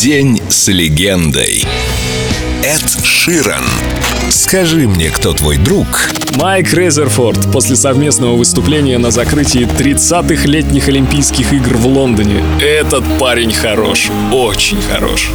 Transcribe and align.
День 0.00 0.40
с 0.48 0.68
легендой. 0.68 1.62
Эд 2.62 3.04
Ширан. 3.04 3.66
Скажи 4.30 4.88
мне, 4.88 5.10
кто 5.10 5.34
твой 5.34 5.58
друг? 5.58 6.10
Майк 6.36 6.72
Резерфорд 6.72 7.52
после 7.52 7.76
совместного 7.76 8.36
выступления 8.36 8.98
на 8.98 9.10
закрытии 9.10 9.62
30-х 9.62 10.46
летних 10.46 10.88
Олимпийских 10.88 11.52
игр 11.52 11.76
в 11.76 11.86
Лондоне. 11.86 12.42
Этот 12.60 13.04
парень 13.18 13.52
хорош, 13.52 14.10
очень 14.32 14.80
хорош. 14.82 15.30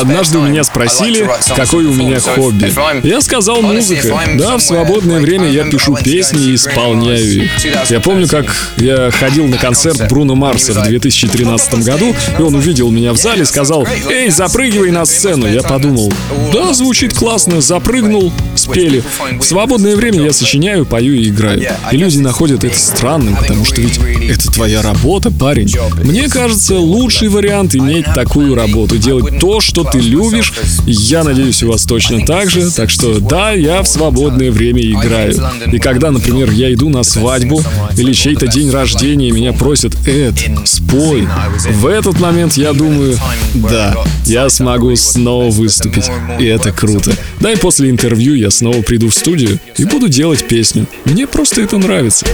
Однажды 0.00 0.38
у 0.38 0.42
меня 0.42 0.64
спросили, 0.64 1.28
какое 1.56 1.88
у 1.88 1.92
меня 1.92 2.20
хобби. 2.20 2.72
Я 3.06 3.20
сказал 3.20 3.62
музыка. 3.62 4.20
Да, 4.34 4.56
в 4.56 4.62
свободное 4.62 5.20
время 5.20 5.48
я 5.48 5.64
пишу 5.64 5.96
песни 5.96 6.50
и 6.50 6.54
исполняю 6.54 7.44
их. 7.44 7.50
Я 7.90 8.00
помню, 8.00 8.28
как 8.28 8.46
я 8.76 9.10
ходил 9.10 9.46
на 9.46 9.58
концерт 9.58 10.08
Бруно 10.08 10.34
Марса 10.34 10.72
в 10.72 10.82
2013 10.82 11.84
году, 11.84 12.14
и 12.38 12.42
он 12.42 12.54
увидел 12.54 12.90
меня 12.90 13.12
в 13.12 13.16
зале 13.16 13.42
и 13.42 13.44
сказал, 13.44 13.86
«Эй, 14.08 14.30
запрыгивай 14.30 14.90
на 14.90 15.04
сцену!» 15.04 15.46
Я 15.46 15.62
подумал, 15.62 16.12
да, 16.52 16.72
звучит 16.74 17.14
классно, 17.14 17.60
запрыгнул, 17.60 18.32
спели. 18.54 19.02
В 19.38 19.44
свободное 19.44 19.96
время 19.96 20.22
я 20.22 20.32
сочиняю, 20.32 20.84
пою 20.84 21.14
и 21.14 21.28
играю. 21.28 21.62
И 21.90 21.96
люди 21.96 22.18
находят 22.18 22.64
это 22.64 22.78
странным, 22.78 23.36
потому 23.36 23.64
что 23.64 23.80
ведь 23.80 23.98
это 24.28 24.50
твоя 24.50 24.82
работа, 24.82 25.30
парень. 25.30 25.74
Мне 26.02 26.28
кажется, 26.28 26.76
лучший 26.76 27.28
вариант 27.28 27.74
иметь 27.74 28.06
такую 28.14 28.54
работу, 28.54 28.98
делать 28.98 29.38
то, 29.38 29.60
что 29.60 29.84
ты 29.84 29.98
любишь. 29.98 30.52
Я 30.86 31.24
надеюсь, 31.24 31.62
у 31.62 31.70
вас 31.70 31.84
точно 31.84 32.24
так 32.24 32.50
же. 32.50 32.70
Так 32.70 32.90
что 32.90 33.18
да, 33.18 33.52
я 33.52 33.82
в 33.82 33.88
свободное 33.88 34.50
время 34.50 34.82
играю. 34.82 35.34
И 35.72 35.78
когда, 35.78 36.10
например, 36.10 36.50
я 36.50 36.72
иду 36.72 36.88
на 36.88 37.02
свадьбу 37.02 37.62
или 37.96 38.12
чей-то 38.12 38.46
день 38.46 38.70
рождения, 38.70 39.30
меня 39.30 39.52
просят, 39.52 39.94
Эд, 40.06 40.34
спой. 40.64 41.26
В 41.70 41.86
этот 41.86 42.20
момент 42.20 42.54
я 42.54 42.72
думаю, 42.72 43.18
да, 43.54 43.96
я 44.26 44.48
смогу 44.48 44.94
снова 44.96 45.50
выступить. 45.50 46.10
И 46.38 46.46
это 46.46 46.72
круто. 46.72 47.12
Да 47.40 47.52
и 47.52 47.56
после 47.56 47.90
интервью 47.90 48.34
я 48.34 48.50
снова 48.50 48.82
приду 48.82 49.08
в 49.08 49.14
студию 49.14 49.58
и 49.76 49.84
буду 49.84 50.08
делать 50.08 50.46
песню. 50.46 50.86
Мне 51.04 51.26
просто 51.26 51.62
это 51.62 51.78
нравится. 51.78 52.26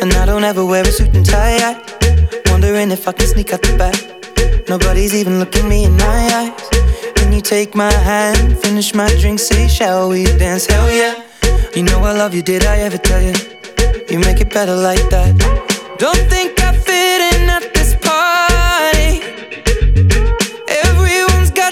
And 0.00 0.14
I 0.14 0.26
don't 0.26 0.44
ever 0.44 0.64
wear 0.64 0.84
a 0.86 0.92
suit 0.92 1.12
and 1.14 1.24
tie. 1.26 1.76
Wondering 2.52 2.92
if 2.92 3.08
I 3.08 3.12
can 3.12 3.26
sneak 3.26 3.52
out 3.52 3.62
the 3.62 3.76
back. 3.76 3.96
Nobody's 4.68 5.12
even 5.12 5.40
looking 5.40 5.68
me 5.68 5.86
in 5.86 5.96
my 5.96 6.28
eyes. 6.34 6.52
Then 7.16 7.32
you 7.32 7.40
take 7.40 7.74
my 7.74 7.92
hand, 7.92 8.58
finish 8.60 8.94
my 8.94 9.08
drink, 9.18 9.40
say, 9.40 9.66
Shall 9.66 10.10
we 10.10 10.24
dance? 10.38 10.66
Hell 10.66 10.88
yeah. 10.92 11.14
You 11.74 11.82
know 11.82 11.98
I 12.00 12.12
love 12.12 12.32
you, 12.32 12.42
did 12.42 12.64
I 12.64 12.78
ever 12.78 12.98
tell 12.98 13.20
you? 13.20 13.34
You 14.08 14.20
make 14.20 14.40
it 14.40 14.50
better 14.52 14.76
like 14.76 15.08
that. 15.10 15.34
Don't 15.98 16.30
think 16.30 16.57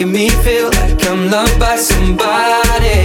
making 0.00 0.12
me 0.14 0.30
feel 0.42 0.70
like 0.70 1.06
I'm 1.08 1.30
loved 1.30 1.58
by 1.60 1.76
somebody. 1.76 3.04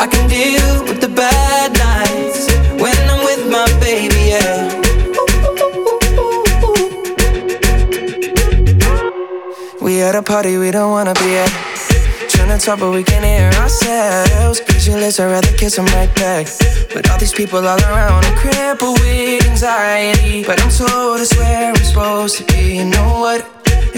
I 0.00 0.08
can 0.10 0.28
deal 0.30 0.84
with 0.84 1.00
the 1.00 1.08
bad 1.08 1.72
nights 1.76 2.50
when 2.80 2.96
I'm 3.10 3.22
with 3.24 3.50
my 3.50 3.66
baby, 3.80 4.32
yeah. 4.32 4.80
We 9.82 10.00
at 10.00 10.14
a 10.14 10.22
party 10.22 10.56
we 10.56 10.70
don't 10.70 10.90
wanna 10.90 11.14
be 11.14 11.36
at. 11.36 11.50
Trying 12.30 12.58
to 12.58 12.64
talk, 12.64 12.80
but 12.80 12.92
we 12.92 13.02
can't 13.02 13.24
hear 13.24 13.50
ourselves. 13.60 14.60
Pictureless, 14.60 15.20
I'd 15.20 15.30
rather 15.30 15.52
kiss 15.58 15.76
them 15.76 15.86
right 15.86 16.12
back. 16.14 16.46
But 16.94 17.10
all 17.10 17.18
these 17.18 17.34
people 17.34 17.58
all 17.58 17.78
around, 17.78 18.24
I'm 18.24 18.36
crippled 18.38 18.98
with 19.00 19.46
anxiety. 19.50 20.44
But 20.44 20.62
I'm 20.62 20.70
told 20.70 21.20
it's 21.20 21.36
where 21.36 21.68
I'm 21.68 21.76
supposed 21.76 22.38
to 22.38 22.44
be. 22.44 22.76
You 22.76 22.84
know 22.86 23.20
what? 23.20 23.61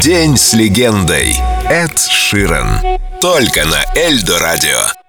День 0.00 0.38
с 0.38 0.54
легендой. 0.54 1.36
Эд 1.68 1.98
Ширан. 1.98 2.80
Только 3.20 3.66
на 3.66 3.84
Эльдо 3.94 4.38
радио. 4.38 5.07